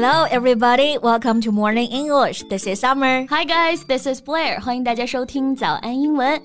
[0.00, 0.96] Hello, everybody.
[0.96, 2.44] Welcome to Morning English.
[2.44, 3.26] This is Summer.
[3.30, 4.60] Hi guys, this is Blair.
[4.60, 6.40] 欢迎大家收听早安英文。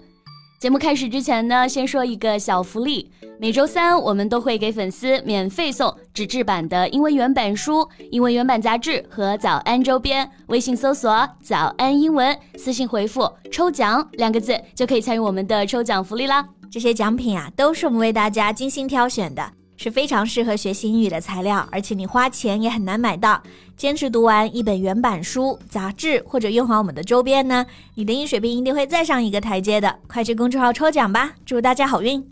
[0.60, 3.12] 节目开始之前呢，先说一个小福利。
[3.40, 10.28] 每周三我们都会给粉丝免费送纸质版的英文原版书、英文原版杂志和早安周边。
[10.48, 16.44] 微信搜索“早安英文”，私信回复“抽奖”两个字，就可以参与我们的抽奖福利啦。
[16.72, 19.48] 这些奖品啊，都是我们为大家精心挑选的。
[19.84, 23.44] 是非常适合学习英语的材料，而且你花钱也很难买到。
[23.76, 29.94] 坚持读完一本原版书、杂志，或者用好我们的周边呢，你的英语水平一定会再上一个台阶的。
[30.08, 32.26] 快去公众号抽奖吧，祝大家好运！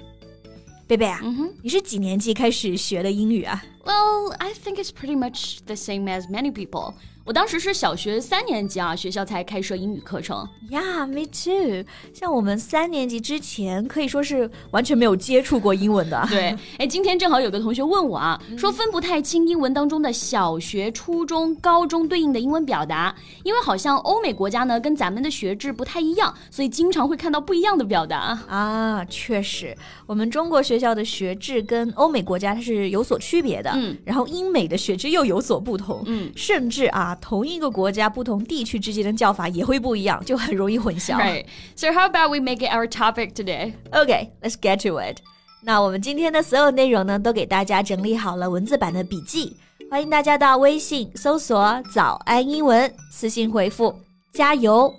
[0.88, 1.20] 贝贝啊，
[1.62, 6.94] 你是几年级开始学的英语啊？Well, I think it's pretty much the same as many people.
[7.24, 10.48] 我当时是小学三年级啊，学校才开设英语课程。
[10.72, 11.86] Yeah, me too.
[12.16, 16.26] 像我们三年级之前可以说是完全没有接触过英文的。
[16.32, 29.06] 对，哎，今天正好有个同学问我啊，说分不太清英文当中的小学、初中、高中对应的英文表达，因为好像欧美国家呢跟咱们的学制不太一样，所以经常会看到不一样的表达啊。
[29.06, 33.71] 确实，我们中国学校的学制跟欧美国家它是有所区别的。
[33.76, 36.04] 嗯，然后英美的学制又有所不同。
[36.06, 37.18] 嗯，甚至啊。
[37.22, 41.18] 同一个国家不同地区之间的叫法也会不一样，就很容易混淆。
[41.18, 41.46] Right.
[41.76, 43.74] So how about we make it our topic today?
[43.92, 45.18] Okay, let's get to it.
[45.64, 49.56] 那我们今天的所有内容呢，都给大家整理好了文字版的笔记，
[49.92, 53.94] 欢迎大家到微信搜索“早安英文”，私信回复
[54.34, 54.92] “加油”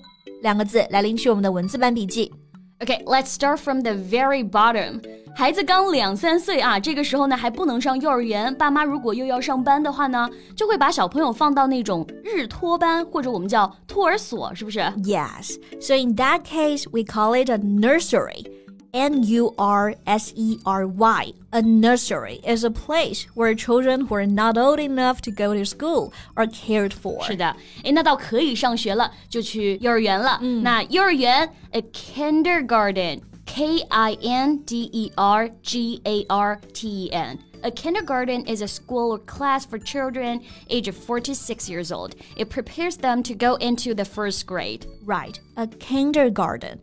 [0.43, 2.33] 两个字来领取我们的文字版笔记。
[2.83, 5.01] Okay, let's start from the very bottom.
[5.37, 15.55] 孩子刚两三岁啊，这个时候呢还不能上幼儿园，爸妈如果又要上班的话呢，就会把小朋友放到那种日托班或者我们叫托儿所，是不是？Yes.
[15.81, 18.47] So in that case, we call it a nursery.
[18.94, 21.34] N U R S E R Y.
[21.52, 25.66] A nursery is a place where children who are not old enough to go to
[25.66, 27.24] school are cared for.
[27.24, 30.40] 是的，诶，那到可以上学了，就去幼儿园了。
[30.42, 37.40] 嗯、那幼儿园，a kindergarten。K I N D E R G A R T E N.
[37.64, 42.14] A kindergarten is a school or class for children aged 4 to 6 years old.
[42.36, 44.86] It prepares them to go into the first grade.
[45.04, 46.82] Right, a kindergarten.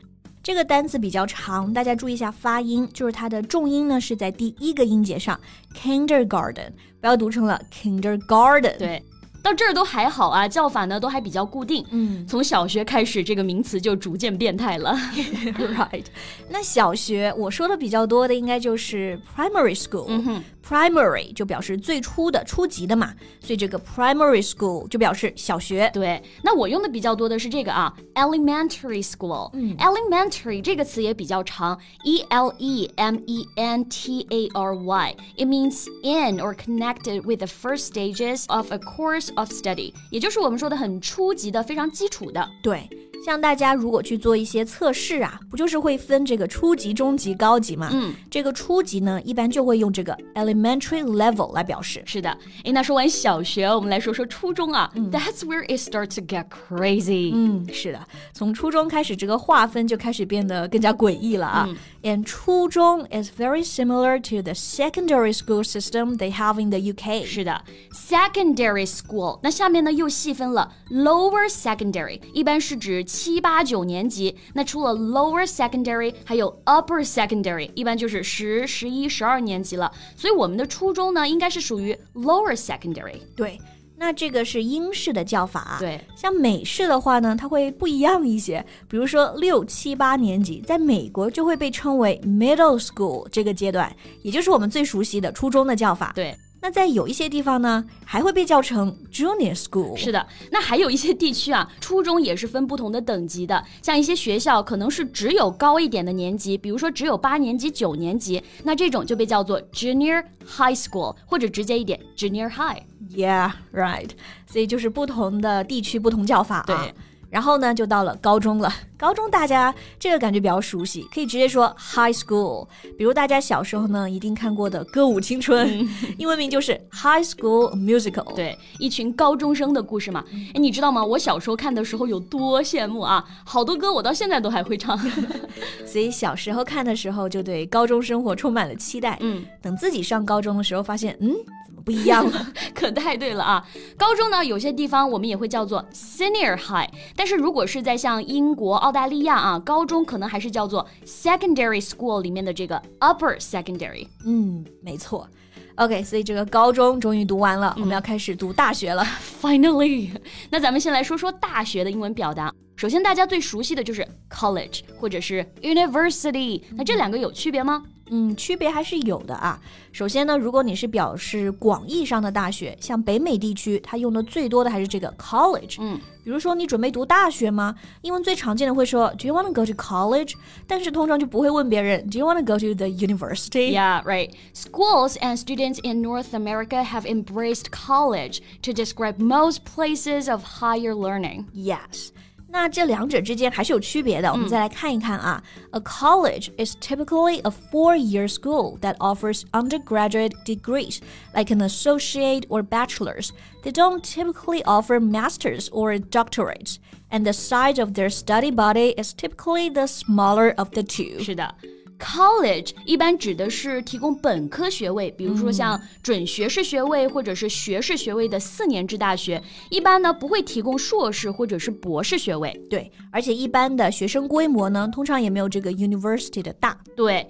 [0.49, 5.39] 这个单词比较长，大家注意一下发音，就是它的重音呢是在第一个音节上
[5.75, 8.75] ，kindergarten，不要读成了 kindergarten。
[8.79, 9.03] 对。
[9.41, 11.85] 到这儿都还好啊，叫法呢都还比较固定。
[11.91, 14.93] 嗯，从小学开始，这个名词就逐渐变态了。
[14.93, 16.05] Right，
[16.49, 20.05] 那小学我说的比较多的应该就是 primary school。
[20.07, 20.43] 嗯哼。
[20.69, 23.11] primary 就表示最初的、初级的嘛，
[23.41, 25.89] 所以这个 primary school 就表示小学。
[25.91, 29.49] 对，那我用的比较多的是这个啊，elementary school。
[29.53, 35.15] 嗯，elementary 这个词也比较长，e l e m e n t a r y。
[35.37, 42.49] It means in or connected with the first stages of a course of study，也就是我们说的很初级的、非常基础的。
[42.61, 42.87] 对。
[43.28, 47.88] 像大家如果去做一些测试啊，不就是会分这个初级、中级、高级吗？
[47.90, 52.02] 嗯，这个初级呢，一般就会用这个 elementary level 来表示。
[52.04, 54.92] 是的，诶，那说完小学，我们来说说初中啊。
[54.94, 57.30] That's where it starts to get crazy。
[57.32, 61.68] 嗯，是的，从初中开始，这个划分就开始变得更加诡异了啊。
[62.02, 67.24] And 初中 is very similar to the secondary school system they have in the UK。
[67.24, 79.91] 是的，secondary school，那下面呢又细分了 lower secondary，一般是指 七八九年级，那除了 lower secondary，还有 upper secondary，一般就是十、十一、十二年级了。
[80.15, 83.19] 所以我们的初中呢，应该是属于 lower secondary。
[83.35, 83.59] 对，
[83.97, 85.75] 那这个是英式的叫法。
[85.79, 88.65] 对，像美式的话呢，它会不一样一些。
[88.87, 96.13] 比如说六七八年级，在美国就会被称为 middle school 这个阶段，也就是我们最熟悉的初中的叫法。
[96.15, 96.33] 对。
[96.61, 99.95] 那在有一些地方呢，还会被叫成 junior school。
[99.95, 103.63] 是的，那还有一些地区啊，初中也是分不同的等级的。
[103.81, 112.83] 像一些学校可能是只有高一点的年级，比如说只有八年级、九年级，那这种就被叫做 junior high school，或者直接一点 junior high。
[113.09, 114.09] Yeah, right。
[114.45, 116.63] 所以就是不同的地区不同叫法啊。
[116.65, 116.93] 对。
[117.29, 118.71] 然后呢，就到了高中了。
[118.99, 122.67] 高中大家这个感觉比较熟悉，可以直接说 high school。
[122.97, 125.87] 比如大家小时候呢一定看过的《歌舞青春》，
[126.19, 128.35] 英文名就是 High School Musical。
[128.35, 130.21] 对，一群高中生的故事嘛。
[130.53, 131.01] 哎，你知道吗？
[131.05, 133.23] 我小时候看的时候有多羡慕啊！
[133.45, 134.99] 好多歌我到现在都还会唱。
[135.87, 139.17] 所以小时候看的时候就对高中生活充满了期待。
[139.21, 141.33] 嗯，等自己上高中的时候，发现嗯。
[141.79, 142.47] 不一样了。
[142.73, 143.67] 可太对了啊！
[143.97, 154.07] 高中呢，有些地方我们也会叫做 senior high，但是如果是在像英国、澳大利亚啊，高中可能还是叫做 secondary school 里面的这个 upper secondary。
[154.25, 155.27] 嗯，没错。
[155.75, 159.05] OK，所以这个高中终于读完了，我们要开始读大学了。
[159.41, 160.09] Finally，
[160.51, 162.53] 那咱们先来说说大学的英文表达。
[162.75, 167.83] 首先，大家最熟悉的就是 college 或者是 university，那这两个有区别吗？
[168.10, 169.58] 嗯，区别还是有的啊。
[169.90, 175.76] 首先呢，如果你是表示广义上的大学，像北美地区，它用的最多的还是这个 college。
[175.80, 177.74] 嗯，比如说你准备读大学吗？
[178.02, 180.34] 英文最常见的会说 Do you want to go to college？
[180.66, 183.72] 但是通常就不会问别人 Do you want to go to the university?
[183.72, 184.32] Yeah, right.
[184.52, 190.94] Schools and students in North America have embraced college to describe most places of higher
[190.94, 191.46] learning.
[191.54, 192.10] Yes.
[192.48, 195.42] 那这两者之间还是有区别的，我们再来看一看啊。
[195.72, 201.00] A college is typically a four-year school that offers undergraduate degrees,
[201.34, 203.30] like an associate or bachelor's.
[203.64, 206.76] They don't typically offer masters or doctorates,
[207.10, 211.24] and the size of their study body is typically the smaller of the two.
[211.24, 211.56] 是的。
[211.99, 222.51] College 一般指的是提供本科学位，比如说像准学士学位或者是学士学位的四年制大学，一般呢不会提供硕士或者是博士学位。
[222.69, 226.77] 对，而且一般的学生规模呢，通常也没有这个 university 的大。
[226.95, 227.29] 对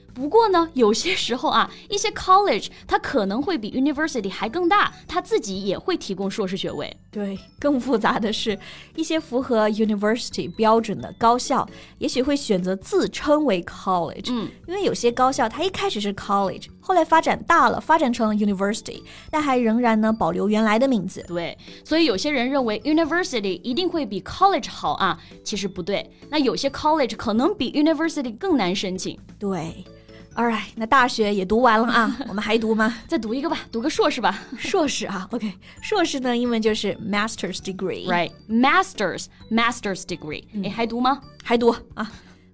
[0.13, 6.95] 不过呢，有些时候啊，一些 college 它可能会比 university 还更大，它自己也会提供硕士学位。
[7.09, 8.57] 对，更复杂的是，
[8.95, 11.67] 一些符合 university 标准的高校，
[11.97, 14.27] 也许会选择自称为 college。
[14.29, 21.23] 嗯，因为有些高校它一开始是 college，后来发展大了，发展成了 university，但还仍然呢保留原来的名字。
[21.27, 26.09] 对，所以有些人认为 university 一定会比 college 好啊，其实不对。
[26.29, 29.19] 那有些 college 可能比 university 更难申请。
[29.37, 29.83] 对。
[30.33, 32.95] Alright，那大学也读完了啊，我们还读吗？
[33.07, 34.39] 再读一个吧，读个硕士吧。
[34.57, 35.51] 硕士啊，OK，
[35.81, 38.07] 硕士呢，英文就是 master's degree。
[38.07, 40.45] Right，masters，master's degree。
[40.53, 41.21] 你，还读吗？
[41.43, 42.09] 还读啊。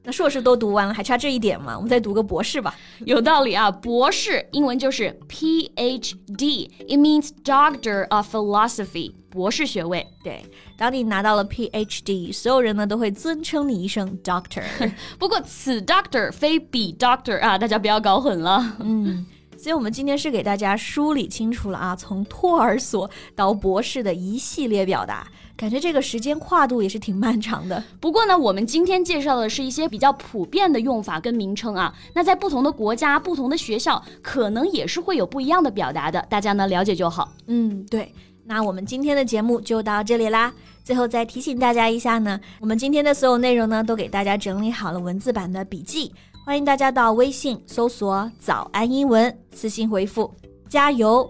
[0.08, 1.76] 那硕士都读完了，还差这一点嘛？
[1.76, 2.74] 我们再读个博士吧。
[3.00, 10.08] 有道理啊，博士英文就是 PhD，it means Doctor of Philosophy，博士学位。
[10.24, 10.42] 对，
[10.78, 14.64] 当你拿到了 PhD，所有人呢都会尊称你一声 Doctor。
[15.20, 18.78] 不过此 Doctor 非彼 Doctor 啊，大家不要搞混了。
[18.80, 19.26] 嗯。
[19.58, 25.28] 所以，我们今天是给大家梳理清楚了啊，从托儿所到博士的一系列表达，
[25.58, 27.84] 感觉这个时间跨度也是挺漫长的。
[28.00, 37.34] 不过呢，我们今天介绍的是一些比较普遍的用法跟名称啊，那在不同的国家、不同的学校，可能也是会有不一样的表达的，大家呢了解就好。
[37.48, 38.14] 嗯，对。
[38.46, 40.54] 那我们今天的节目就到这里啦。
[40.84, 46.14] 最后再提醒大家一下呢，我们今天的所有内容呢，都给大家整理好了文字版的笔记。
[46.46, 50.34] 欢迎大家到微信搜索“早安英文”，私信回复
[50.70, 51.30] “加油”